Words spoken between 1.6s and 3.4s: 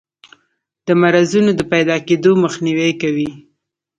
پیداکیدو مخنیوی کوي.